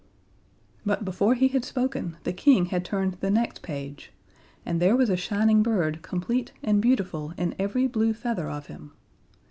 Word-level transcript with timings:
But 0.83 1.05
before 1.05 1.35
he 1.35 1.49
had 1.49 1.63
spoken, 1.63 2.17
the 2.23 2.33
King 2.33 2.65
had 2.65 2.83
turned 2.83 3.17
the 3.19 3.29
next 3.29 3.61
page, 3.61 4.11
and 4.65 4.79
there 4.81 4.95
was 4.95 5.11
a 5.11 5.15
shining 5.15 5.61
bird 5.61 6.01
complete 6.01 6.51
and 6.63 6.81
beautiful 6.81 7.33
in 7.37 7.53
every 7.59 7.85
blue 7.85 8.15
feather 8.15 8.49
of 8.49 8.65
him. 8.65 8.93